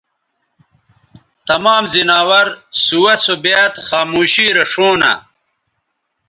[1.47, 2.47] تمام زناور
[2.85, 5.11] سُوہ سو بیاد خاموشی رے ݜؤں نہ